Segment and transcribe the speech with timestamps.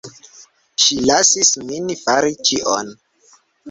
[0.85, 2.95] Ŝi lasis min fari ĉion.